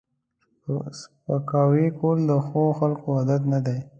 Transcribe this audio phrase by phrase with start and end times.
[0.99, 3.77] سپکاوی کول د ښو خلکو عادت نه دی